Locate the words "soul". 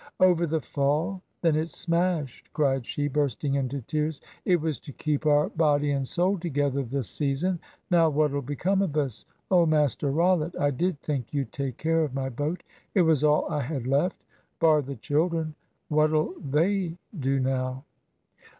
6.07-6.39